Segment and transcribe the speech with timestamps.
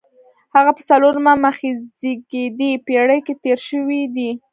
[0.55, 4.31] هغه په څلورمه مخزېږدي پېړۍ کې تېر شوی دی.